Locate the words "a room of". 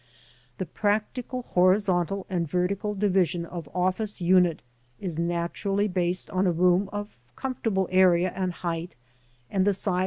6.47-7.15